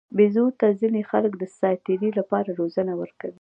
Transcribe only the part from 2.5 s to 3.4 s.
روزنه ورکوي.